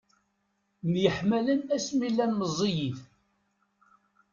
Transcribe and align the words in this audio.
Myeḥmmalen 0.89 1.61
asmi 1.75 2.07
llan 2.11 2.31
meẓẓiyit. 2.39 2.99